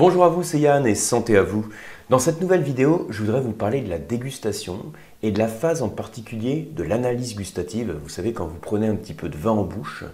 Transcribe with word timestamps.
Bonjour 0.00 0.24
à 0.24 0.30
vous, 0.30 0.42
c'est 0.42 0.58
Yann 0.58 0.86
et 0.86 0.94
santé 0.94 1.36
à 1.36 1.42
vous. 1.42 1.68
Dans 2.08 2.18
cette 2.18 2.40
nouvelle 2.40 2.62
vidéo, 2.62 3.06
je 3.10 3.22
voudrais 3.22 3.42
vous 3.42 3.52
parler 3.52 3.82
de 3.82 3.90
la 3.90 3.98
dégustation 3.98 4.94
et 5.22 5.30
de 5.30 5.38
la 5.38 5.46
phase 5.46 5.82
en 5.82 5.90
particulier 5.90 6.66
de 6.74 6.82
l'analyse 6.82 7.36
gustative. 7.36 7.94
Vous 8.02 8.08
savez, 8.08 8.32
quand 8.32 8.46
vous 8.46 8.56
prenez 8.58 8.86
un 8.86 8.94
petit 8.94 9.12
peu 9.12 9.28
de 9.28 9.36
vin 9.36 9.50
en 9.50 9.62
bouche, 9.62 10.04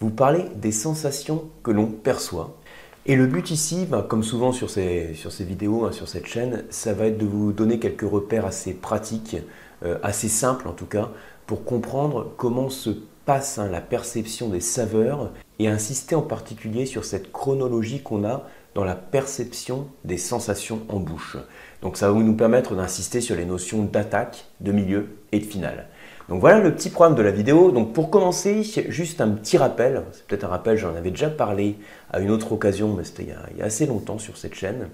vous 0.00 0.08
parlez 0.08 0.44
des 0.56 0.72
sensations 0.72 1.44
que 1.62 1.70
l'on 1.70 1.88
perçoit. 1.88 2.56
Et 3.04 3.16
le 3.16 3.26
but 3.26 3.50
ici, 3.50 3.84
ben, 3.84 4.00
comme 4.00 4.22
souvent 4.22 4.50
sur 4.50 4.70
ces, 4.70 5.14
vidéos, 5.40 5.84
hein, 5.84 5.92
sur 5.92 6.08
cette 6.08 6.24
chaîne, 6.24 6.64
ça 6.70 6.94
va 6.94 7.08
être 7.08 7.18
de 7.18 7.26
vous 7.26 7.52
donner 7.52 7.78
quelques 7.78 8.10
repères 8.10 8.46
assez 8.46 8.72
pratiques, 8.72 9.36
euh, 9.84 9.98
assez 10.02 10.28
simples 10.28 10.68
en 10.68 10.72
tout 10.72 10.86
cas, 10.86 11.10
pour 11.46 11.66
comprendre 11.66 12.32
comment 12.38 12.70
se 12.70 12.88
passe 13.26 13.58
hein, 13.58 13.68
la 13.70 13.82
perception 13.82 14.48
des 14.48 14.60
saveurs 14.60 15.32
et 15.58 15.68
insister 15.68 16.14
en 16.14 16.22
particulier 16.22 16.86
sur 16.86 17.04
cette 17.04 17.30
chronologie 17.30 18.00
qu'on 18.00 18.24
a 18.24 18.44
dans 18.74 18.84
la 18.84 18.94
perception 18.94 19.88
des 20.04 20.18
sensations 20.18 20.82
en 20.88 20.98
bouche. 20.98 21.36
Donc 21.82 21.96
ça 21.96 22.10
va 22.10 22.18
nous 22.18 22.34
permettre 22.34 22.74
d'insister 22.74 23.20
sur 23.20 23.36
les 23.36 23.44
notions 23.44 23.82
d'attaque, 23.84 24.46
de 24.60 24.72
milieu 24.72 25.08
et 25.32 25.38
de 25.38 25.44
finale. 25.44 25.88
Donc 26.28 26.40
voilà 26.40 26.58
le 26.58 26.74
petit 26.74 26.90
programme 26.90 27.14
de 27.14 27.22
la 27.22 27.30
vidéo. 27.30 27.70
Donc 27.70 27.92
pour 27.92 28.10
commencer, 28.10 28.62
juste 28.88 29.20
un 29.20 29.30
petit 29.30 29.58
rappel, 29.58 30.02
c'est 30.12 30.26
peut-être 30.26 30.44
un 30.44 30.48
rappel, 30.48 30.76
j'en 30.76 30.94
avais 30.94 31.10
déjà 31.10 31.28
parlé 31.28 31.76
à 32.10 32.20
une 32.20 32.30
autre 32.30 32.52
occasion, 32.52 32.94
mais 32.94 33.04
c'était 33.04 33.24
il, 33.52 33.58
y 33.58 33.62
a 33.62 33.66
assez 33.66 33.86
longtemps 33.86 34.18
sur 34.18 34.36
cette 34.36 34.54
chaîne. 34.54 34.88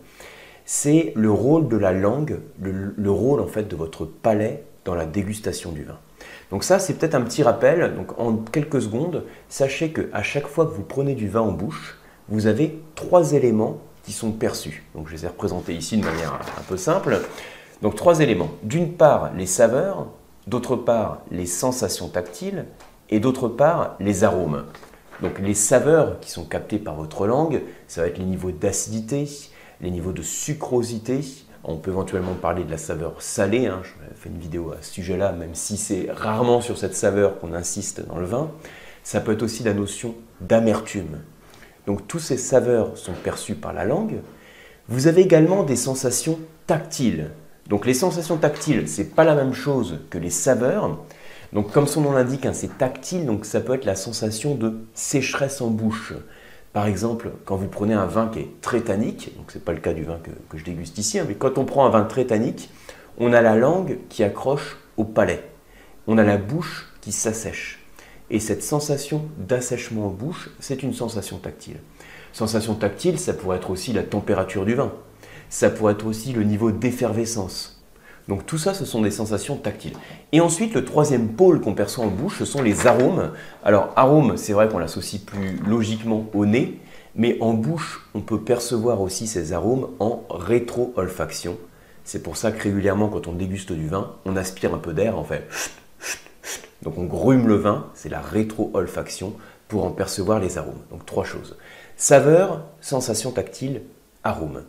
C'est 0.65 1.13
le 1.17 1.31
rôle 1.31 1.69
de 1.69 1.77
la 1.77 1.93
langue, 1.93 2.41
le 2.61 3.11
rôle 3.11 3.41
en 3.41 3.47
fait 3.47 3.65
de 3.65 3.77
votre 3.77 4.05
palais 4.05 4.65
dans 4.85 4.95
la 4.95 5.07
dégustation 5.07 5.73
du 5.73 5.85
vin. 5.85 5.99
Donc 6.51 6.65
ça, 6.65 6.79
c'est 6.79 6.95
peut-être 6.95 7.15
un 7.15 7.23
petit 7.23 7.43
rappel. 7.43 7.95
Donc 7.95 8.19
en 8.19 8.37
quelques 8.37 8.83
secondes, 8.83 9.25
sachez 9.49 9.93
qu'à 9.93 10.23
chaque 10.23 10.47
fois 10.47 10.67
que 10.67 10.73
vous 10.73 10.83
prenez 10.83 11.15
du 11.15 11.29
vin 11.29 11.41
en 11.41 11.53
bouche, 11.53 12.00
vous 12.31 12.47
avez 12.47 12.81
trois 12.95 13.33
éléments 13.33 13.79
qui 14.05 14.13
sont 14.13 14.33
perçus. 14.33 14.85
Donc 14.95 15.09
je 15.09 15.15
les 15.15 15.25
ai 15.25 15.29
représentés 15.29 15.75
ici 15.75 15.97
de 15.97 16.05
manière 16.05 16.35
un 16.35 16.63
peu 16.69 16.77
simple. 16.77 17.21
Donc 17.83 17.97
trois 17.97 18.21
éléments. 18.21 18.51
D'une 18.63 18.93
part, 18.93 19.33
les 19.35 19.47
saveurs, 19.47 20.07
d'autre 20.47 20.77
part, 20.77 21.23
les 21.31 21.47
sensations 21.47 22.09
tactiles, 22.09 22.67
et 23.11 23.21
d'autre 23.21 23.49
part, 23.49 23.97
les 24.01 24.25
arômes. 24.25 24.65
Donc 25.23 25.39
les 25.41 25.55
saveurs 25.55 26.21
qui 26.21 26.31
sont 26.31 26.45
captées 26.45 26.79
par 26.79 26.95
votre 26.95 27.27
langue, 27.27 27.63
ça 27.89 28.03
va 28.03 28.07
être 28.07 28.19
les 28.19 28.25
niveaux 28.25 28.53
d'acidité, 28.53 29.29
les 29.81 29.91
niveaux 29.91 30.13
de 30.13 30.23
sucrosité, 30.23 31.21
on 31.65 31.77
peut 31.77 31.91
éventuellement 31.91 32.35
parler 32.35 32.65
de 32.65 32.71
la 32.71 32.79
saveur 32.79 33.21
salée, 33.21 33.67
hein. 33.67 33.83
je 33.83 33.91
fait 34.15 34.31
une 34.31 34.39
vidéo 34.39 34.73
à 34.73 34.81
ce 34.81 34.95
sujet-là, 34.95 35.33
même 35.33 35.55
si 35.55 35.77
c'est 35.77 36.09
rarement 36.11 36.61
sur 36.61 36.79
cette 36.79 36.95
saveur 36.95 37.39
qu'on 37.39 37.53
insiste 37.53 38.07
dans 38.07 38.19
le 38.19 38.25
vin. 38.25 38.51
Ça 39.03 39.21
peut 39.21 39.33
être 39.33 39.43
aussi 39.43 39.63
la 39.63 39.75
notion 39.75 40.15
d'amertume. 40.41 41.19
Donc 41.91 42.07
tous 42.07 42.21
ces 42.21 42.37
saveurs 42.37 42.97
sont 42.97 43.15
perçues 43.15 43.57
par 43.57 43.73
la 43.73 43.85
langue. 43.85 44.21
Vous 44.87 45.09
avez 45.09 45.23
également 45.23 45.65
des 45.65 45.75
sensations 45.75 46.39
tactiles. 46.69 47.33
Donc 47.69 47.85
les 47.85 47.95
sensations 47.95 48.37
tactiles, 48.37 48.89
ce 48.89 49.01
n'est 49.01 49.09
pas 49.09 49.25
la 49.25 49.35
même 49.35 49.55
chose 49.55 49.99
que 50.09 50.17
les 50.17 50.31
saveurs. 50.31 51.01
Donc 51.53 51.73
comme 51.73 51.89
son 51.89 52.03
nom 52.03 52.13
l'indique, 52.13 52.47
hein, 52.47 52.53
c'est 52.53 52.79
tactile, 52.79 53.27
donc 53.27 53.45
ça 53.45 53.61
peut 53.61 53.75
être 53.75 53.87
la 53.87 53.97
sensation 53.97 54.55
de 54.55 54.77
sécheresse 54.95 55.61
en 55.61 55.67
bouche. 55.67 56.13
Par 56.73 56.87
exemple, 56.87 57.33
quand 57.45 57.57
vous 57.57 57.67
prenez 57.67 57.95
un 57.95 58.07
vin 58.07 58.29
qui 58.29 58.39
est 58.39 58.61
très 58.61 58.83
tannique, 58.83 59.37
donc 59.37 59.51
ce 59.51 59.59
n'est 59.59 59.65
pas 59.65 59.73
le 59.73 59.81
cas 59.81 59.93
du 59.93 60.05
vin 60.05 60.21
que, 60.23 60.57
je 60.57 60.63
déguste 60.63 60.97
ici, 60.97 61.19
hein, 61.19 61.25
mais 61.27 61.35
quand 61.35 61.59
on 61.59 61.65
prend 61.65 61.87
un 61.87 61.91
vin 61.91 62.05
très 62.05 62.25
tannique, 62.25 62.71
on 63.19 63.33
a 63.33 63.41
la 63.41 63.57
langue 63.57 63.99
qui 64.09 64.23
accroche 64.23 64.77
au 64.97 65.03
palais, 65.03 65.43
on 66.07 66.19
a 66.19 66.23
la 66.23 66.37
bouche 66.37 66.87
qui 67.01 67.11
s'assèche. 67.11 67.80
Et 68.31 68.41
cette 68.41 68.63
sensation 68.63 69.23
d'assèchement 69.39 70.07
en 70.07 70.11
bouche, 70.11 70.51
c'est 70.61 70.83
une 70.83 70.95
sensation 70.95 71.39
tactile. 71.39 71.81
Sensation 72.33 72.75
tactile, 72.75 73.19
ça 73.19 73.35
pourrait 73.35 73.57
être 73.57 73.71
aussi 73.71 73.93
la 73.93 74.03
température 74.03 74.65
du 74.65 74.75
vin, 74.75 74.93
ça 75.49 75.69
pourrait 75.69 75.95
être 75.95 76.07
aussi 76.07 76.33
le 76.33 76.45
niveau 76.45 76.71
d'effervescence, 76.71 77.81
donc 78.31 78.47
tout 78.47 78.59
ça, 78.59 78.75
ce 78.75 78.85
sont 78.85 79.03
des 79.03 79.11
sensations 79.11 79.57
tactiles. 79.57 79.95
Et 80.31 80.41
ensuite, 80.41 80.75
le 80.75 80.85
troisième 80.85 81.31
pôle 81.31 81.61
qu'on 81.61 81.75
perçoit 81.75 82.05
en 82.05 82.11
bouche, 82.11 82.39
ce 82.39 82.45
sont 82.45 82.63
les 82.63 82.87
arômes. 82.87 83.33
Alors 83.65 83.93
arôme, 83.97 84.37
c'est 84.37 84.53
vrai 84.53 84.69
qu'on 84.69 84.79
l'associe 84.79 85.21
plus 85.21 85.57
logiquement 85.67 86.25
au 86.33 86.47
nez, 86.47 86.79
mais 87.17 87.37
en 87.41 87.55
bouche, 87.55 88.09
on 88.15 88.21
peut 88.21 88.41
percevoir 88.41 89.01
aussi 89.01 89.27
ces 89.27 89.53
arômes 89.53 89.89
en 89.99 90.23
rétro-olfaction. 90.31 91.57
C'est 92.05 92.23
pour 92.23 92.37
ça 92.37 92.53
que 92.53 92.63
régulièrement, 92.63 93.09
quand 93.09 93.27
on 93.27 93.33
déguste 93.33 93.73
du 93.73 93.89
vin, 93.89 94.13
on 94.25 94.37
aspire 94.37 94.75
un 94.75 94.79
peu 94.79 94.93
d'air, 94.93 95.19
en 95.19 95.25
fait. 95.25 95.49
Donc 96.83 96.99
on 96.99 97.05
grume 97.05 97.47
le 97.47 97.57
vin, 97.57 97.89
c'est 97.95 98.09
la 98.09 98.21
rétro-olfaction 98.21 99.35
pour 99.69 99.85
en 99.85 99.91
percevoir 99.91 100.41
les 100.41 100.59
arômes. 100.59 100.83
Donc 100.91 101.07
trois 101.07 101.25
choses. 101.25 101.57
Saveur, 101.97 102.65
sensation 102.81 103.31
tactile, 103.31 103.83
arôme. 104.25 104.63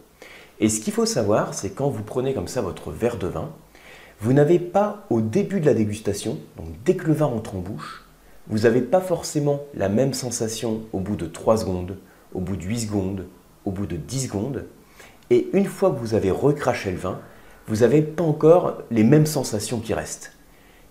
Et 0.60 0.70
ce 0.70 0.80
qu'il 0.80 0.94
faut 0.94 1.06
savoir, 1.06 1.54
c'est 1.54 1.72
quand 1.72 1.90
vous 1.90 2.04
prenez 2.04 2.34
comme 2.34 2.48
ça 2.48 2.62
votre 2.62 2.92
verre 2.92 3.18
de 3.18 3.28
vin, 3.28 3.50
vous 4.20 4.34
n'avez 4.34 4.60
pas 4.60 5.06
au 5.10 5.20
début 5.22 5.60
de 5.60 5.66
la 5.66 5.74
dégustation, 5.74 6.38
donc 6.58 6.68
dès 6.86 6.96
que 6.96 7.08
le 7.08 7.14
vin 7.14 7.26
rentre 7.26 7.56
en 7.56 7.60
bouche, 7.60 8.06
vous 8.48 8.60
n'avez 8.60 8.82
pas 8.82 9.02
forcément 9.02 9.62
la 9.74 9.90
même 9.90 10.14
sensation 10.14 10.82
au 10.94 11.00
bout 11.00 11.16
de 11.16 11.26
3 11.26 11.58
secondes, 11.58 11.98
au 12.34 12.40
bout 12.40 12.56
de 12.56 12.64
8 12.64 12.82
secondes, 12.82 13.26
au 13.66 13.72
bout 13.72 13.88
de 13.88 13.96
10 13.96 14.28
secondes. 14.28 14.66
Et 15.32 15.50
une 15.54 15.66
fois 15.66 15.90
que 15.90 16.00
vous 16.00 16.14
avez 16.14 16.30
recraché 16.30 16.92
le 16.92 16.98
vin, 16.98 17.20
vous 17.68 17.78
n'avez 17.78 18.02
pas 18.02 18.24
encore 18.24 18.84
les 18.92 19.04
mêmes 19.04 19.26
sensations 19.26 19.80
qui 19.80 19.94
restent. 19.94 20.34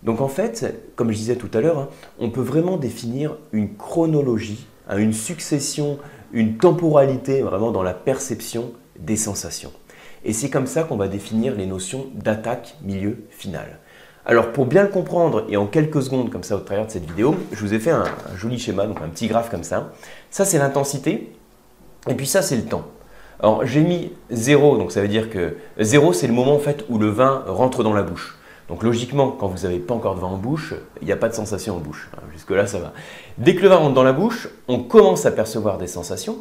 Donc 0.03 0.21
en 0.21 0.29
fait, 0.29 0.75
comme 0.97 1.11
je 1.11 1.17
disais 1.17 1.37
tout 1.37 1.51
à 1.53 1.61
l'heure, 1.61 1.79
hein, 1.79 1.89
on 2.19 2.31
peut 2.31 2.41
vraiment 2.41 2.77
définir 2.77 3.37
une 3.53 3.77
chronologie, 3.77 4.67
hein, 4.89 4.97
une 4.97 5.13
succession, 5.13 5.99
une 6.33 6.57
temporalité 6.57 7.43
vraiment 7.43 7.71
dans 7.71 7.83
la 7.83 7.95
perception 7.95 8.73
des 8.99 9.17
sensations. 9.17 9.73
Et 10.25 10.33
c'est 10.33 10.51
comme 10.51 10.67
ça 10.67 10.85
qu'on 10.85 10.97
va 10.97 11.09
définir 11.09 11.55
les 11.55 11.67
notions 11.67 12.07
d'attaque, 12.15 12.77
milieu, 12.83 13.25
finale. 13.31 13.79
Alors 14.27 14.53
pour 14.53 14.67
bien 14.67 14.83
le 14.83 14.89
comprendre 14.89 15.47
et 15.49 15.57
en 15.57 15.67
quelques 15.67 16.03
secondes 16.03 16.31
comme 16.31 16.43
ça 16.45 16.57
au 16.57 16.61
travers 16.61 16.87
de 16.87 16.91
cette 16.91 17.09
vidéo, 17.09 17.35
je 17.53 17.61
vous 17.61 17.73
ai 17.73 17.79
fait 17.79 17.91
un, 17.91 18.05
joli 18.37 18.59
schéma, 18.59 18.87
donc 18.87 18.99
un 19.03 19.09
petit 19.09 19.29
graphe 19.29 19.51
comme 19.51 19.65
ça. 19.65 19.93
Ça 20.31 20.45
c'est 20.45 20.59
l'intensité 20.59 21.33
et 22.09 22.15
puis 22.15 22.27
ça 22.27 22.43
c'est 22.43 22.57
le 22.57 22.65
temps. 22.65 22.85
Alors 23.43 23.65
j'ai 23.65 23.81
mis 23.81 24.13
0, 24.31 24.77
donc 24.77 24.93
ça 24.93 25.01
veut 25.01 25.09
dire 25.09 25.31
que 25.31 25.57
0 25.79 26.13
c'est 26.13 26.27
le 26.27 26.35
moment 26.35 26.55
en 26.55 26.59
fait 26.59 26.85
où 26.91 26.99
le 26.99 27.09
vin 27.09 27.45
rentre 27.47 27.83
dans 27.83 27.95
la 27.95 28.03
bouche. 28.03 28.37
Donc 28.71 28.85
logiquement, 28.85 29.33
quand 29.33 29.49
vous 29.49 29.65
n'avez 29.65 29.81
pas 29.81 29.95
encore 29.95 30.15
de 30.15 30.21
vin 30.21 30.29
en 30.29 30.37
bouche, 30.37 30.75
il 31.01 31.07
n'y 31.07 31.13
a 31.13 31.17
pas 31.17 31.29
de 31.29 31.35
sensation 31.35 31.75
en 31.75 31.81
bouche. 31.81 32.09
Jusque 32.33 32.53
là 32.53 32.69
ça 32.69 32.79
va. 32.79 32.93
Dès 33.37 33.57
que 33.57 33.63
le 33.63 33.69
vin 33.69 33.75
rentre 33.75 33.95
dans 33.95 34.05
la 34.05 34.13
bouche, 34.13 34.49
on 34.69 34.79
commence 34.79 35.27
à 35.27 35.33
percevoir 35.33 35.77
des 35.77 35.89
sensations. 35.89 36.37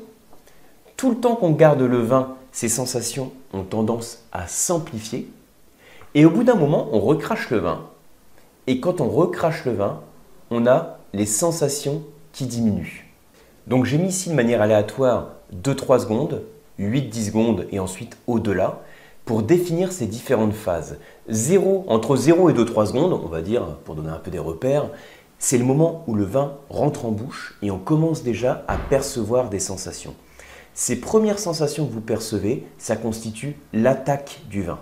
Tout 0.96 1.10
le 1.10 1.18
temps 1.18 1.36
qu'on 1.36 1.50
garde 1.50 1.82
le 1.82 1.98
vin 1.98 2.36
ces 2.52 2.70
sensations 2.70 3.32
ont 3.52 3.64
tendance 3.64 4.24
à 4.32 4.48
s'amplifier. 4.48 5.28
Et 6.14 6.24
au 6.24 6.30
bout 6.30 6.44
d'un 6.44 6.54
moment, 6.54 6.90
on 6.92 7.00
recrache 7.00 7.50
le 7.50 7.58
vin. 7.58 7.82
Et 8.68 8.80
quand 8.80 9.02
on 9.02 9.10
recrache 9.10 9.66
le 9.66 9.74
vin, 9.74 10.00
on 10.52 10.68
a 10.68 11.00
les 11.14 11.26
sensations 11.26 12.04
qui 12.32 12.46
diminuent. 12.46 13.08
Donc 13.66 13.86
j'ai 13.86 13.98
mis 13.98 14.10
ici 14.10 14.30
de 14.30 14.36
manière 14.36 14.62
aléatoire 14.62 15.30
2-3 15.64 16.02
secondes, 16.02 16.44
8-10 16.80 17.26
secondes 17.26 17.68
et 17.72 17.80
ensuite 17.80 18.18
au-delà 18.28 18.82
pour 19.30 19.44
définir 19.44 19.92
ces 19.92 20.08
différentes 20.08 20.56
phases. 20.56 20.98
0, 21.28 21.86
entre 21.88 22.16
0 22.16 22.50
et 22.50 22.54
2-3 22.54 22.88
secondes, 22.88 23.14
on 23.14 23.28
va 23.28 23.44
dire, 23.44 23.76
pour 23.86 23.94
donner 23.94 24.10
un 24.10 24.18
peu 24.18 24.32
des 24.32 24.40
repères, 24.40 24.90
c'est 25.38 25.60
le 25.60 25.66
moment 25.66 26.04
où 26.08 26.16
le 26.16 26.24
vin 26.24 26.58
rentre 26.68 27.06
en 27.06 27.12
bouche 27.12 27.56
et 27.62 27.70
on 27.70 27.78
commence 27.78 28.24
déjà 28.24 28.66
à 28.68 28.76
percevoir 28.76 29.52
des 29.52 29.60
sensations. 29.60 30.16
Ces 30.74 31.00
premières 31.00 31.38
sensations 31.38 31.86
que 31.86 31.94
vous 31.94 32.02
percevez, 32.02 32.66
ça 32.80 32.96
constitue 32.96 33.56
l'attaque 33.72 34.42
du 34.50 34.64
vin. 34.64 34.80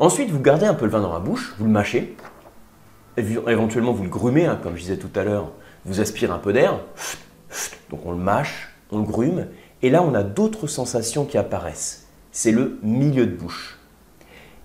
Ensuite, 0.00 0.30
vous 0.30 0.40
gardez 0.40 0.66
un 0.66 0.74
peu 0.74 0.86
le 0.86 0.90
vin 0.90 1.00
dans 1.00 1.12
la 1.12 1.20
bouche, 1.20 1.54
vous 1.56 1.66
le 1.66 1.70
mâchez, 1.70 2.16
éventuellement 3.16 3.92
vous 3.92 4.02
le 4.02 4.08
grumez, 4.10 4.46
hein, 4.46 4.58
comme 4.60 4.74
je 4.74 4.80
disais 4.80 4.98
tout 4.98 5.10
à 5.14 5.22
l'heure, 5.22 5.52
vous 5.84 6.00
aspirez 6.00 6.32
un 6.32 6.38
peu 6.38 6.52
d'air, 6.52 6.80
donc 7.90 8.00
on 8.06 8.10
le 8.10 8.18
mâche, 8.18 8.74
on 8.90 8.98
le 8.98 9.04
grume, 9.04 9.46
et 9.82 9.90
là 9.90 10.02
on 10.02 10.14
a 10.14 10.24
d'autres 10.24 10.66
sensations 10.66 11.24
qui 11.24 11.38
apparaissent. 11.38 12.05
C'est 12.38 12.52
le 12.52 12.78
milieu 12.82 13.24
de 13.24 13.34
bouche. 13.34 13.78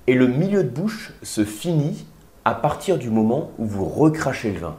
Et 0.05 0.13
le 0.13 0.27
milieu 0.27 0.61
de 0.61 0.67
bouche 0.67 1.13
se 1.23 1.45
finit 1.45 2.05
à 2.43 2.53
partir 2.53 2.97
du 2.97 3.09
moment 3.09 3.51
où 3.59 3.65
vous 3.65 3.85
recrachez 3.85 4.51
le 4.51 4.59
vin 4.59 4.75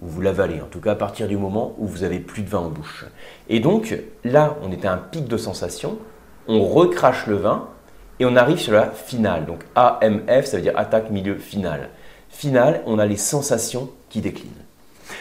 ou 0.00 0.06
vous 0.06 0.20
l'avalez, 0.20 0.60
en 0.60 0.66
tout 0.66 0.78
cas 0.78 0.92
à 0.92 0.94
partir 0.94 1.26
du 1.26 1.36
moment 1.36 1.74
où 1.78 1.88
vous 1.88 2.04
avez 2.04 2.20
plus 2.20 2.42
de 2.42 2.48
vin 2.48 2.60
en 2.60 2.68
bouche. 2.68 3.04
Et 3.48 3.58
donc 3.58 3.98
là, 4.22 4.56
on 4.62 4.70
était 4.70 4.86
à 4.86 4.92
un 4.92 4.98
pic 4.98 5.26
de 5.26 5.36
sensation, 5.36 5.98
on 6.46 6.64
recrache 6.64 7.26
le 7.26 7.34
vin 7.34 7.66
et 8.20 8.26
on 8.26 8.36
arrive 8.36 8.58
sur 8.58 8.74
la 8.74 8.92
finale. 8.92 9.44
Donc 9.44 9.64
AMF, 9.74 10.44
ça 10.44 10.58
veut 10.58 10.62
dire 10.62 10.78
attaque 10.78 11.10
milieu 11.10 11.34
finale. 11.34 11.88
Finale, 12.28 12.82
on 12.86 13.00
a 13.00 13.06
les 13.06 13.16
sensations 13.16 13.90
qui 14.08 14.20
déclinent. 14.20 14.52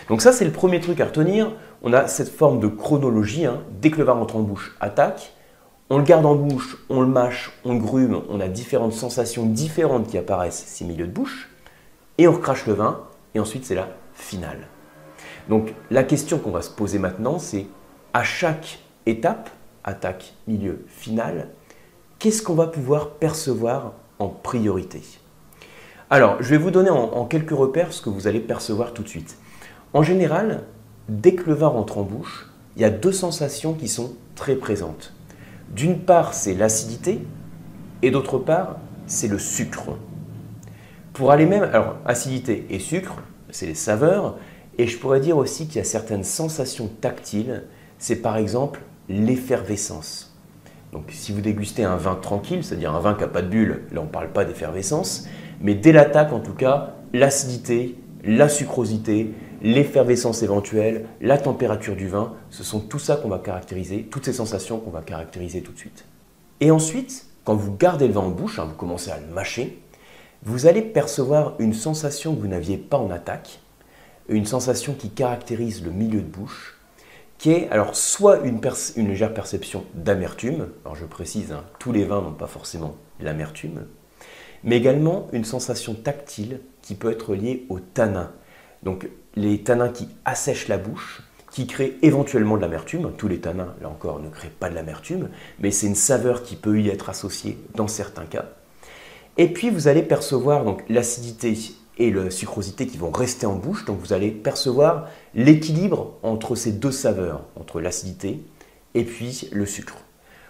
Donc 0.10 0.22
ça, 0.22 0.32
c'est 0.32 0.46
le 0.46 0.52
premier 0.52 0.80
truc 0.80 1.02
à 1.02 1.06
retenir. 1.06 1.54
On 1.82 1.92
a 1.92 2.08
cette 2.08 2.30
forme 2.30 2.60
de 2.60 2.68
chronologie. 2.68 3.48
Hein. 3.48 3.62
Dès 3.82 3.90
que 3.90 3.98
le 3.98 4.04
vin 4.04 4.14
rentre 4.14 4.36
en 4.36 4.42
bouche, 4.42 4.78
attaque. 4.80 5.34
On 5.92 5.98
le 5.98 6.04
garde 6.04 6.26
en 6.28 6.36
bouche, 6.36 6.78
on 6.90 7.02
le 7.02 7.08
mâche, 7.08 7.52
on 7.66 7.74
le 7.74 7.80
grume. 7.80 8.22
On 8.30 8.40
a 8.40 8.48
différentes 8.48 8.94
sensations 8.94 9.48
différentes 9.48 10.08
qui 10.08 10.20
apparaissent 10.20 10.64
ces 10.68 10.86
milieux 10.86 11.08
de 11.08 11.12
bouche. 11.12 11.50
Et 12.20 12.28
on 12.28 12.34
recrache 12.34 12.68
le 12.68 12.74
vin. 12.74 13.02
Et 13.34 13.40
ensuite, 13.40 13.66
c'est 13.66 13.76
la 13.76 13.90
finale. 14.14 14.68
Donc 15.50 15.74
la 15.90 16.04
question 16.04 16.38
qu'on 16.38 16.52
va 16.52 16.62
se 16.62 16.70
poser 16.70 17.00
maintenant, 17.00 17.40
c'est 17.40 17.66
à 18.14 18.24
chaque 18.24 18.80
étape, 19.08 19.50
attaque, 19.84 20.34
milieu, 20.48 20.86
finale, 20.88 21.50
qu'est-ce 22.20 22.44
qu'on 22.44 22.54
va 22.54 22.68
pouvoir 22.68 23.12
percevoir 23.12 23.94
en 24.20 24.28
priorité? 24.28 25.02
Alors, 26.12 26.38
je 26.40 26.50
vais 26.50 26.58
vous 26.58 26.72
donner 26.72 26.90
en, 26.90 27.26
quelques 27.26 27.52
repères 27.52 27.94
ce 27.94 28.02
que 28.02 28.10
vous 28.10 28.28
allez 28.28 28.40
percevoir 28.40 28.94
tout 28.94 29.04
de 29.04 29.08
suite. 29.08 29.38
En 29.94 30.04
général, 30.04 30.64
dès 31.08 31.34
que 31.34 31.50
le 31.50 31.56
vin 31.56 31.68
rentre 31.68 31.98
en 31.98 32.04
bouche, 32.04 32.48
il 32.76 32.82
y 32.84 32.86
a 32.86 32.90
deux 32.90 33.12
sensations 33.12 33.74
qui 33.74 33.88
sont 33.88 34.14
très 34.36 34.56
présentes. 34.56 35.14
D'une 35.76 36.00
part, 36.00 36.34
c'est 36.34 36.54
l'acidité, 36.54 37.22
et 38.02 38.12
d'autre 38.12 38.38
part, 38.38 38.78
c'est 39.08 39.28
le 39.28 39.40
sucre. 39.40 39.98
Pour 41.14 41.32
aller 41.32 41.46
même, 41.46 41.64
alors 41.64 41.96
acidité 42.06 42.66
et 42.70 42.80
sucre, 42.80 43.16
c'est 43.52 43.66
les 43.66 43.76
saveurs, 43.76 44.38
et 44.78 44.88
je 44.88 44.98
pourrais 44.98 45.20
dire 45.20 45.38
aussi 45.38 45.68
qu'il 45.68 45.78
y 45.78 45.82
a 45.82 45.84
certaines 45.84 46.24
sensations 46.24 46.90
tactiles, 47.02 47.64
c'est 47.98 48.18
par 48.18 48.38
exemple 48.38 48.82
l'effervescence. 49.10 50.34
Donc 50.92 51.06
si 51.10 51.32
vous 51.32 51.42
dégustez 51.42 51.84
un 51.84 51.98
vin 51.98 52.16
tranquille, 52.16 52.64
c'est-à-dire 52.64 52.96
un 52.96 53.00
vin 53.00 53.14
qui 53.14 53.22
n'a 53.22 53.28
pas 53.28 53.42
de 53.42 53.48
bulle, 53.48 53.82
là 53.92 54.02
on 54.02 54.06
ne 54.06 54.10
parle 54.10 54.30
pas 54.30 54.46
d'effervescence, 54.46 55.28
mais 55.62 55.76
dès 55.76 55.92
l'attaque 55.92 56.32
en 56.32 56.40
tout 56.40 56.54
cas, 56.54 56.96
l'acidité, 57.14 57.96
la 58.24 58.50
sucrosité, 58.50 59.34
l'effervescence 59.62 60.44
éventuelle, 60.44 61.06
la 61.22 61.38
température 61.38 61.96
du 61.96 62.08
vin, 62.08 62.34
ce 62.50 62.64
sont 62.64 62.80
tout 62.80 63.00
ça 63.00 63.18
qu'on 63.18 63.30
va 63.30 63.40
caractériser, 63.40 64.04
toutes 64.04 64.26
ces 64.26 64.34
sensations 64.34 64.80
qu'on 64.80 64.92
va 64.92 65.02
caractériser 65.02 65.62
tout 65.62 65.72
de 65.72 65.78
suite. 65.78 66.06
Et 66.62 66.72
ensuite, 66.72 67.28
quand 67.44 67.56
vous 67.56 67.76
gardez 67.76 68.08
le 68.08 68.14
vin 68.14 68.22
en 68.22 68.30
bouche, 68.30 68.60
hein, 68.60 68.66
vous 68.66 68.76
commencez 68.76 69.12
à 69.12 69.20
le 69.20 69.28
mâcher, 69.28 69.82
vous 70.44 70.68
allez 70.68 70.82
percevoir 70.82 71.56
une 71.60 71.74
sensation 71.74 72.36
que 72.36 72.40
vous 72.40 72.48
n'aviez 72.48 72.78
pas 72.78 72.98
en 72.98 73.12
attaque, 73.12 73.60
une 74.30 74.46
sensation 74.46 74.94
qui 74.94 75.10
caractérise 75.10 75.84
le 75.84 75.92
milieu 75.92 76.22
de 76.22 76.28
bouche, 76.28 76.78
qui 77.38 77.52
est 77.52 77.70
alors 77.70 77.96
soit 77.96 78.40
une, 78.46 78.62
légère 79.08 79.34
perception 79.34 79.86
d'amertume, 79.94 80.68
alors 80.86 80.96
je 80.96 81.06
précise, 81.06 81.52
hein, 81.52 81.64
tous 81.80 81.92
les 81.92 82.06
vins 82.06 82.22
n'ont 82.22 82.34
pas 82.34 82.48
forcément 82.48 82.96
l'amertume, 83.20 83.86
mais 84.64 84.78
également 84.78 85.28
une 85.32 85.46
sensation 85.46 85.94
tactile 85.94 86.62
qui 86.82 86.96
peut 86.96 87.12
être 87.12 87.34
liée 87.34 87.66
au 87.70 87.80
tanin. 87.80 88.32
Les 89.40 89.64
tanins 89.64 89.90
qui 89.90 90.10
assèchent 90.26 90.68
la 90.68 90.78
bouche, 90.78 91.24
qui 91.52 91.66
créent 91.66 91.98
éventuellement 92.02 92.58
de 92.58 92.62
l'amertume. 92.62 93.12
Tous 93.18 93.28
les 93.28 93.40
tanins, 93.40 93.74
là 93.82 93.90
encore, 93.90 94.20
ne 94.20 94.30
créent 94.30 94.50
pas 94.50 94.70
de 94.70 94.76
l'amertume, 94.76 95.30
mais 95.60 95.72
c'est 95.72 95.88
une 95.88 95.96
saveur 95.96 96.44
qui 96.44 96.56
peut 96.56 96.80
y 96.80 96.90
être 96.90 97.10
associée 97.10 97.58
dans 97.76 97.88
certains 97.88 98.26
cas. 98.26 98.46
Et 99.38 99.48
puis 99.48 99.70
vous 99.70 99.88
allez 99.88 100.04
percevoir 100.04 100.66
donc 100.66 100.84
l'acidité 100.90 101.58
et 101.98 102.12
la 102.12 102.30
sucrosité 102.30 102.88
qui 102.88 102.98
vont 102.98 103.12
rester 103.12 103.46
en 103.46 103.56
bouche. 103.56 103.86
Donc 103.86 104.00
vous 104.00 104.14
allez 104.14 104.32
percevoir 104.32 105.08
l'équilibre 105.34 106.18
entre 106.24 106.56
ces 106.56 106.74
deux 106.74 106.92
saveurs, 106.92 107.44
entre 107.56 107.80
l'acidité 107.80 108.44
et 108.94 109.04
puis 109.04 109.50
le 109.52 109.66
sucre. 109.66 109.98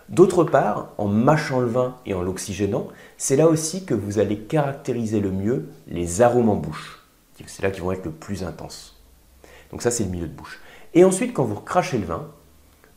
D'autre 0.09 0.43
part, 0.43 0.93
en 0.97 1.07
mâchant 1.07 1.59
le 1.59 1.67
vin 1.67 1.97
et 2.07 2.15
en 2.15 2.23
l'oxygénant, 2.23 2.87
c'est 3.17 3.35
là 3.35 3.47
aussi 3.47 3.85
que 3.85 3.93
vous 3.93 4.17
allez 4.17 4.39
caractériser 4.39 5.19
le 5.19 5.31
mieux 5.31 5.69
les 5.87 6.21
arômes 6.21 6.49
en 6.49 6.55
bouche. 6.55 6.98
C'est 7.47 7.63
là 7.63 7.71
qu'ils 7.71 7.83
vont 7.83 7.91
être 7.91 8.05
le 8.05 8.11
plus 8.11 8.43
intenses. 8.43 8.97
Donc 9.71 9.81
ça, 9.81 9.91
c'est 9.91 10.03
le 10.03 10.09
milieu 10.09 10.27
de 10.27 10.33
bouche. 10.33 10.59
Et 10.93 11.03
ensuite, 11.03 11.33
quand 11.33 11.43
vous 11.43 11.55
recrachez 11.55 11.97
le 11.97 12.05
vin, 12.05 12.27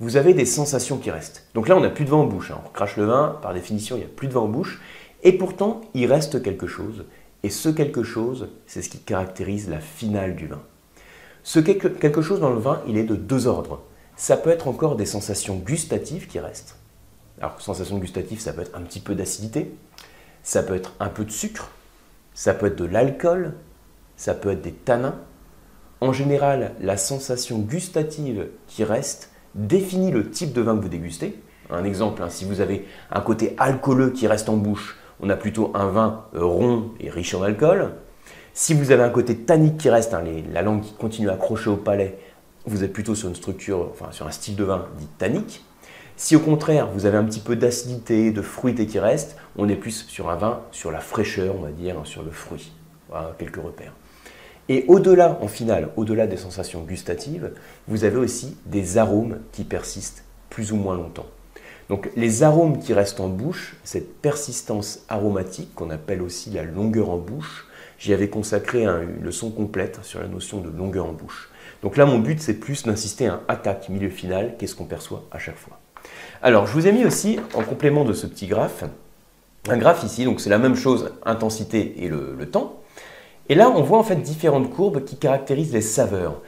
vous 0.01 0.17
avez 0.17 0.35
des 0.35 0.47
sensations 0.47 0.99
qui 0.99 1.11
restent. 1.11 1.47
Donc 1.55 1.69
là, 1.69 1.77
on 1.77 1.81
n'a 1.81 1.91
plus 1.91 2.05
de 2.05 2.11
vin 2.11 2.17
en 2.17 2.27
bouche. 2.27 2.51
Hein. 2.51 2.59
On 2.65 2.69
recrache 2.69 2.97
le 2.97 3.05
vin, 3.05 3.39
par 3.43 3.55
définition, 3.55 3.97
il 3.97 4.01
n'y 4.01 4.05
a 4.05 4.09
plus 4.09 4.29
de 4.29 4.33
vin 4.33 4.41
en 4.41 4.49
bouche. 4.49 4.81
Et 5.23 5.33
pourtant, 5.33 5.81
il 5.95 6.07
reste 6.07 6.43
quelque 6.43 6.67
chose. 6.67 7.05
Et 7.43 7.51
ce 7.51 7.69
quelque 7.69 8.03
chose, 8.03 8.49
c'est 8.67 8.83
ce 8.83 8.89
qui 8.89 8.99
caractérise 8.99 9.69
la 9.69 9.81
finale 9.81 10.35
du 10.35 10.47
vin. 10.47 10.63
Ce 11.45 11.59
quelque 11.59 12.23
chose 12.23 12.41
dans 12.41 12.51
le 12.51 12.59
vin, 12.59 12.81
il 12.87 12.97
est 12.97 13.05
de 13.05 13.17
deux 13.17 13.47
ordres. 13.47 13.83
Ça 14.17 14.37
peut 14.37 14.51
être 14.51 14.69
encore 14.69 14.97
des 14.97 15.07
sensations 15.07 15.57
gustatives 15.57 16.27
qui 16.27 16.39
restent. 16.39 16.77
Alors, 17.41 17.61
sensations 17.61 17.99
gustatives, 17.99 18.41
ça 18.41 18.53
peut 18.53 18.63
être 18.63 18.77
un 18.77 18.83
petit 18.83 19.01
peu 19.01 19.15
d'acidité, 19.15 19.75
ça 20.45 20.63
peut 20.63 20.77
être 20.77 20.93
un 21.01 21.09
peu 21.09 21.25
de 21.25 21.31
sucre, 21.31 21.71
ça 22.35 22.55
peut 22.55 22.67
être 22.67 22.77
de 22.77 22.85
l'alcool, 22.85 23.55
ça 24.23 24.35
peut 24.35 24.53
être 24.53 24.63
des 24.63 24.71
tanins. 24.71 25.17
En 26.01 26.13
général, 26.13 26.77
la 26.81 26.97
sensation 26.97 27.59
gustative 27.59 28.51
qui 28.69 28.85
reste 28.85 29.33
définit 29.57 30.13
le 30.13 30.31
type 30.31 30.53
de 30.53 30.61
vin 30.61 30.77
que 30.77 30.83
vous 30.83 30.89
dégustez. 30.89 31.43
Un 31.71 31.83
exemple, 31.83 32.23
hein, 32.23 32.29
si 32.29 32.45
vous 32.45 32.61
avez 32.61 32.87
un 33.11 33.21
côté 33.21 33.57
alcooleux 33.59 34.11
qui 34.11 34.29
reste 34.29 34.49
en 34.49 34.57
bouche, 34.57 34.97
on 35.21 35.29
a 35.29 35.35
plutôt 35.35 35.73
un 35.75 35.89
vin 35.89 36.27
euh, 36.37 36.45
rond 36.45 36.93
et 37.01 37.11
riche 37.11 37.35
en 37.35 37.43
alcool. 37.43 37.95
Si 38.55 38.75
vous 38.75 38.93
avez 38.93 39.03
un 39.03 39.11
côté 39.11 39.39
tannique 39.39 39.77
qui 39.77 39.91
reste, 39.91 40.15
hein, 40.15 40.23
la 40.53 40.63
langue 40.63 40.83
qui 40.83 40.95
continue 40.95 41.29
à 41.29 41.33
accrocher 41.33 41.71
au 41.71 41.77
palais, 41.77 42.17
vous 42.65 42.85
êtes 42.85 42.93
plutôt 42.93 43.17
sur 43.17 43.29
une 43.29 43.35
structure, 43.35 43.89
enfin 43.91 44.13
sur 44.13 44.29
un 44.29 44.31
style 44.31 44.55
de 44.55 44.63
vin 44.63 44.87
dit 44.99 45.09
tannique. 45.19 45.65
Si 46.17 46.37
au 46.37 46.41
contraire 46.41 46.89
vous 46.95 47.07
avez 47.07 47.19
un 47.19 47.25
petit 47.25 47.41
peu 47.41 47.57
d'acidité, 47.57 48.31
de 48.31 48.43
fruité 48.43 48.87
qui 48.87 49.01
reste, 49.01 49.37
on 49.57 49.69
est 49.69 49.75
plus 49.75 50.07
sur 50.07 50.31
un 50.31 50.37
vin 50.37 50.61
sur 50.71 50.93
la 50.93 51.01
fraîcheur, 51.01 51.57
on 51.59 51.63
va 51.63 51.73
dire, 51.73 51.99
hein, 51.99 52.05
sur 52.05 52.23
le 52.23 52.31
fruit. 52.31 52.73
Voilà 53.09 53.35
quelques 53.37 53.57
repères. 53.57 53.93
Et 54.69 54.85
au-delà, 54.89 55.39
en 55.43 55.49
finale, 55.49 55.91
au-delà 55.97 56.27
des 56.27 56.37
sensations 56.37 56.83
gustatives, 56.83 57.53
vous 57.89 58.05
avez 58.05 58.17
aussi 58.17 58.57
des 58.67 58.99
arômes 58.99 59.39
qui 59.53 59.65
persistent 59.65 60.25
plus 60.51 60.73
ou 60.73 60.77
moins 60.77 60.95
longtemps. 60.95 61.27
Donc 61.89 62.11
les 62.17 62.43
arômes 62.43 62.79
qui 62.79 62.95
restent 62.95 63.21
en 63.21 63.29
bouche, 63.29 63.77
cette 63.85 64.21
persistance 64.21 65.01
aromatique 65.09 65.75
qu'on 65.75 65.91
appelle 65.91 66.23
aussi 66.23 66.51
la 66.51 66.63
longueur 66.63 67.11
en 67.11 67.19
bouche, 67.19 67.67
j'y 67.99 68.13
avais 68.13 68.29
consacré 68.29 68.87
une 68.87 69.23
leçon 69.23 69.51
complète 69.51 69.99
sur 70.03 70.21
la 70.21 70.29
notion 70.29 70.61
de 70.61 70.71
longueur 70.71 71.07
en 71.07 71.13
bouche. 71.13 71.51
Donc 71.83 71.97
là, 71.97 72.07
mon 72.07 72.21
but, 72.21 72.41
c'est 72.41 72.55
plus 72.55 72.85
d'insister 72.85 73.27
à 73.27 73.35
un 73.35 73.41
attaque 73.49 73.89
milieu 73.89 74.11
final, 74.11 74.55
qu'est-ce 74.59 74.75
qu'on 74.75 74.85
perçoit 74.85 75.25
à 75.33 75.39
chaque 75.39 75.59
fois. 75.59 75.81
Alors, 76.41 76.67
je 76.67 76.73
vous 76.73 76.87
ai 76.87 76.93
mis 76.93 77.05
aussi, 77.05 77.39
en 77.55 77.63
complément 77.63 78.05
de 78.05 78.13
ce 78.13 78.27
petit 78.27 78.47
graphe, 78.47 78.85
un 79.69 79.77
graphe 79.77 80.03
ici, 80.05 80.25
donc 80.25 80.41
c'est 80.41 80.51
la 80.51 80.59
même 80.59 80.75
chose, 80.77 81.13
intensité 81.25 82.05
et 82.05 82.09
le, 82.09 82.35
le 82.37 82.51
temps. 82.51 82.82
Et 83.53 83.55
là, 83.55 83.69
on 83.69 83.83
voit 83.83 83.99
en 83.99 84.03
fait 84.03 84.17
différentes 84.17 84.71
courbes 84.71 85.05
qui 85.05 85.19
caractérisent 85.19 85.75
les 85.75 85.83
saveurs. 85.83 86.41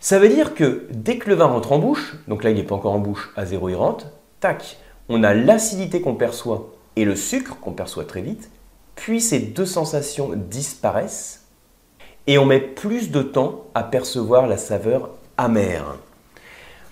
Ça 0.00 0.18
veut 0.18 0.28
dire 0.28 0.56
que 0.56 0.88
dès 0.90 1.16
que 1.16 1.30
le 1.30 1.36
vin 1.36 1.44
rentre 1.44 1.70
en 1.70 1.78
bouche, 1.78 2.16
donc 2.26 2.42
là 2.42 2.50
il 2.50 2.56
n'est 2.56 2.64
pas 2.64 2.74
encore 2.74 2.94
en 2.94 2.98
bouche, 2.98 3.30
à 3.36 3.46
zéro 3.46 3.68
il 3.68 3.76
rentre, 3.76 4.06
tac, 4.40 4.76
on 5.08 5.22
a 5.22 5.34
l'acidité 5.34 6.00
qu'on 6.00 6.16
perçoit 6.16 6.74
et 6.96 7.04
le 7.04 7.14
sucre 7.14 7.60
qu'on 7.60 7.70
perçoit 7.70 8.06
très 8.06 8.22
vite, 8.22 8.50
puis 8.96 9.20
ces 9.20 9.38
deux 9.38 9.66
sensations 9.66 10.32
disparaissent 10.34 11.44
et 12.26 12.38
on 12.38 12.44
met 12.44 12.58
plus 12.58 13.12
de 13.12 13.22
temps 13.22 13.66
à 13.76 13.84
percevoir 13.84 14.48
la 14.48 14.56
saveur 14.56 15.10
amère. 15.36 15.94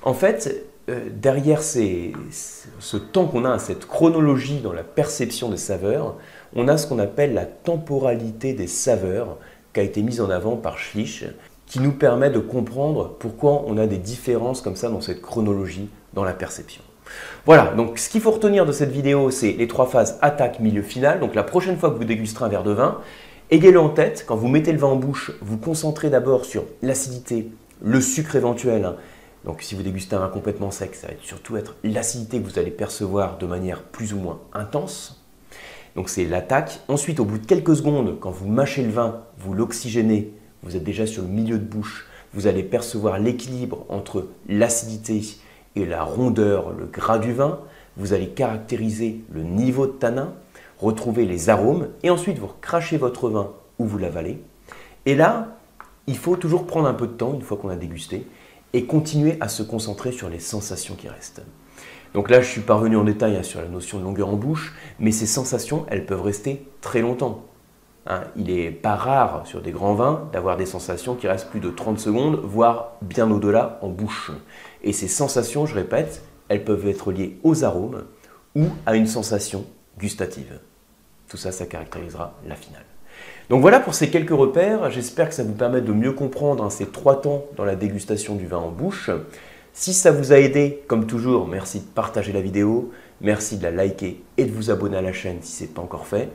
En 0.04 0.14
fait, 0.14 0.64
euh, 0.88 1.08
derrière 1.10 1.64
ce 1.64 2.96
temps 2.96 3.26
qu'on 3.26 3.44
a 3.44 3.58
cette 3.58 3.86
chronologie 3.88 4.60
dans 4.60 4.72
la 4.72 4.84
perception 4.84 5.48
des 5.48 5.56
saveurs, 5.56 6.14
on 6.54 6.68
a 6.68 6.78
ce 6.78 6.86
qu'on 6.86 7.00
appelle 7.00 7.34
la 7.34 7.46
temporalité 7.46 8.52
des 8.52 8.68
saveurs 8.68 9.38
a 9.80 9.82
été 9.82 10.02
mise 10.02 10.20
en 10.20 10.30
avant 10.30 10.56
par 10.56 10.78
Schlich, 10.78 11.24
qui 11.66 11.80
nous 11.80 11.92
permet 11.92 12.30
de 12.30 12.38
comprendre 12.38 13.16
pourquoi 13.18 13.64
on 13.66 13.76
a 13.76 13.86
des 13.86 13.98
différences 13.98 14.60
comme 14.60 14.76
ça 14.76 14.88
dans 14.88 15.00
cette 15.00 15.20
chronologie 15.20 15.88
dans 16.14 16.24
la 16.24 16.32
perception. 16.32 16.82
Voilà, 17.44 17.72
donc 17.76 17.98
ce 17.98 18.08
qu'il 18.08 18.20
faut 18.20 18.30
retenir 18.30 18.66
de 18.66 18.72
cette 18.72 18.90
vidéo, 18.90 19.30
c'est 19.30 19.52
les 19.52 19.68
trois 19.68 19.86
phases 19.86 20.18
attaque, 20.22 20.60
milieu, 20.60 20.82
final. 20.82 21.20
Donc 21.20 21.34
la 21.34 21.44
prochaine 21.44 21.76
fois 21.76 21.90
que 21.90 21.96
vous 21.96 22.04
dégusterez 22.04 22.44
un 22.44 22.48
verre 22.48 22.64
de 22.64 22.72
vin, 22.72 23.00
ayez-le 23.50 23.78
en 23.78 23.88
tête, 23.88 24.24
quand 24.26 24.36
vous 24.36 24.48
mettez 24.48 24.72
le 24.72 24.78
vin 24.78 24.88
en 24.88 24.96
bouche, 24.96 25.32
vous 25.40 25.58
concentrez 25.58 26.10
d'abord 26.10 26.44
sur 26.44 26.64
l'acidité, 26.82 27.50
le 27.82 28.00
sucre 28.00 28.36
éventuel. 28.36 28.94
Donc 29.44 29.62
si 29.62 29.76
vous 29.76 29.82
dégustez 29.82 30.16
un 30.16 30.20
vin 30.20 30.28
complètement 30.28 30.72
sec, 30.72 30.94
ça 30.94 31.08
va 31.08 31.12
surtout 31.22 31.56
être 31.56 31.76
l'acidité 31.84 32.40
que 32.40 32.44
vous 32.44 32.58
allez 32.58 32.72
percevoir 32.72 33.38
de 33.38 33.46
manière 33.46 33.82
plus 33.82 34.12
ou 34.12 34.18
moins 34.18 34.40
intense. 34.52 35.25
Donc 35.96 36.10
c'est 36.10 36.26
l'attaque. 36.26 36.80
Ensuite, 36.88 37.20
au 37.20 37.24
bout 37.24 37.38
de 37.38 37.46
quelques 37.46 37.76
secondes, 37.76 38.20
quand 38.20 38.30
vous 38.30 38.46
mâchez 38.46 38.82
le 38.82 38.90
vin, 38.90 39.22
vous 39.38 39.54
l'oxygénez, 39.54 40.30
vous 40.62 40.76
êtes 40.76 40.84
déjà 40.84 41.06
sur 41.06 41.22
le 41.22 41.28
milieu 41.28 41.58
de 41.58 41.64
bouche, 41.64 42.06
vous 42.34 42.46
allez 42.46 42.62
percevoir 42.62 43.18
l'équilibre 43.18 43.86
entre 43.88 44.28
l'acidité 44.46 45.22
et 45.74 45.86
la 45.86 46.04
rondeur, 46.04 46.72
le 46.72 46.84
gras 46.84 47.18
du 47.18 47.32
vin. 47.32 47.60
Vous 47.96 48.12
allez 48.12 48.28
caractériser 48.28 49.22
le 49.32 49.42
niveau 49.42 49.86
de 49.86 49.92
tanin, 49.92 50.34
retrouver 50.78 51.24
les 51.24 51.48
arômes 51.48 51.88
et 52.02 52.10
ensuite 52.10 52.38
vous 52.38 52.50
crachez 52.60 52.98
votre 52.98 53.30
vin 53.30 53.52
ou 53.78 53.86
vous 53.86 53.96
l'avalez. 53.96 54.38
Et 55.06 55.14
là, 55.14 55.56
il 56.06 56.18
faut 56.18 56.36
toujours 56.36 56.66
prendre 56.66 56.88
un 56.88 56.94
peu 56.94 57.06
de 57.06 57.12
temps 57.12 57.32
une 57.32 57.40
fois 57.40 57.56
qu'on 57.56 57.70
a 57.70 57.76
dégusté 57.76 58.26
et 58.74 58.84
continuer 58.84 59.38
à 59.40 59.48
se 59.48 59.62
concentrer 59.62 60.12
sur 60.12 60.28
les 60.28 60.40
sensations 60.40 60.94
qui 60.94 61.08
restent. 61.08 61.40
Donc 62.16 62.30
là, 62.30 62.40
je 62.40 62.48
suis 62.48 62.62
parvenu 62.62 62.96
en 62.96 63.04
détail 63.04 63.36
hein, 63.36 63.42
sur 63.42 63.60
la 63.60 63.68
notion 63.68 63.98
de 63.98 64.04
longueur 64.04 64.30
en 64.30 64.36
bouche, 64.36 64.74
mais 64.98 65.12
ces 65.12 65.26
sensations, 65.26 65.84
elles 65.90 66.06
peuvent 66.06 66.22
rester 66.22 66.66
très 66.80 67.02
longtemps. 67.02 67.44
Hein. 68.06 68.22
il 68.36 68.44
n'est 68.44 68.70
pas 68.70 68.94
rare 68.94 69.46
sur 69.46 69.60
des 69.60 69.70
grands 69.70 69.92
vins 69.92 70.26
d'avoir 70.32 70.56
des 70.56 70.64
sensations 70.64 71.14
qui 71.14 71.28
restent 71.28 71.50
plus 71.50 71.60
de 71.60 71.68
30 71.68 71.98
secondes, 71.98 72.40
voire 72.42 72.92
bien 73.02 73.30
au-delà 73.30 73.78
en 73.82 73.88
bouche. 73.88 74.30
Et 74.82 74.94
ces 74.94 75.08
sensations, 75.08 75.66
je 75.66 75.74
répète, 75.74 76.22
elles 76.48 76.64
peuvent 76.64 76.88
être 76.88 77.12
liées 77.12 77.36
aux 77.42 77.64
arômes 77.64 78.04
ou 78.54 78.64
à 78.86 78.96
une 78.96 79.06
sensation 79.06 79.66
gustative. 79.98 80.58
Tout 81.28 81.36
ça, 81.36 81.52
ça 81.52 81.66
caractérisera 81.66 82.32
la 82.48 82.54
finale. 82.54 82.84
Donc 83.50 83.60
voilà 83.60 83.78
pour 83.78 83.94
ces 83.94 84.08
quelques 84.08 84.30
repères. 84.30 84.90
J'espère 84.90 85.28
que 85.28 85.34
ça 85.34 85.44
vous 85.44 85.52
permet 85.52 85.82
de 85.82 85.92
mieux 85.92 86.12
comprendre 86.12 86.64
hein, 86.64 86.70
ces 86.70 86.86
trois 86.86 87.20
temps 87.20 87.44
dans 87.56 87.66
la 87.66 87.76
dégustation 87.76 88.36
du 88.36 88.46
vin 88.46 88.56
en 88.56 88.70
bouche. 88.70 89.10
Si 89.78 89.92
ça 89.92 90.10
vous 90.10 90.32
a 90.32 90.38
aidé, 90.38 90.82
comme 90.88 91.06
toujours, 91.06 91.46
merci 91.46 91.80
de 91.80 91.84
partager 91.84 92.32
la 92.32 92.40
vidéo, 92.40 92.92
merci 93.20 93.58
de 93.58 93.62
la 93.62 93.70
liker 93.70 94.24
et 94.38 94.46
de 94.46 94.50
vous 94.50 94.70
abonner 94.70 94.96
à 94.96 95.02
la 95.02 95.12
chaîne 95.12 95.36
si 95.42 95.52
ce 95.52 95.62
n'est 95.64 95.68
pas 95.68 95.82
encore 95.82 96.06
fait. 96.06 96.30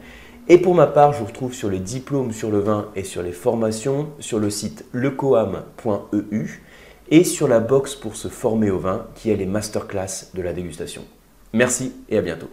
Et 0.48 0.60
pour 0.60 0.75
ma 0.75 0.86
part, 0.86 1.12
je 1.12 1.19
vous 1.21 1.25
retrouve 1.25 1.51
sur 1.51 1.67
les 1.67 1.79
diplômes 1.79 2.33
sur 2.33 2.51
le 2.51 2.60
vin 2.60 2.89
et 2.95 3.03
sur 3.03 3.24
les 3.24 3.31
formations 3.31 4.10
sur 4.19 4.38
le 4.38 4.51
site 4.51 4.86
lecoam.eu 4.93 6.62
et 7.10 7.24
sur 7.24 7.48
la 7.48 7.60
box 7.60 7.95
pour 7.95 8.15
se 8.15 8.27
former 8.27 8.69
au 8.69 8.77
vin 8.77 9.07
qui 9.15 9.31
est 9.31 9.36
les 9.36 9.48
masterclass 9.48 10.29
de 10.36 10.41
la 10.43 10.53
dégustation. 10.53 11.03
Merci 11.51 11.93
et 12.10 12.19
à 12.19 12.21
bientôt. 12.21 12.50